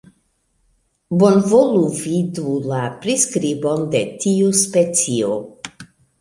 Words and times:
Bonvolu 1.23 1.83
vidu 1.97 2.55
la 2.71 2.79
priskribon 3.05 3.85
de 3.93 4.03
tiu 4.25 4.49
specio. 4.63 5.37